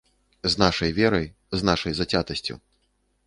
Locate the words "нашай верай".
0.61-1.27